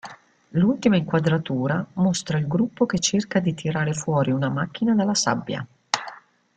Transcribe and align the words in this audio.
L'ultima 0.55 0.95
inquadratura 0.95 1.85
mostra 1.93 2.39
il 2.39 2.47
gruppo 2.47 2.87
che 2.87 2.97
cerca 2.97 3.39
di 3.39 3.53
tirare 3.53 3.93
fuori 3.93 4.31
una 4.31 4.49
macchina 4.49 4.95
dalla 4.95 5.13
sabbia. 5.13 5.63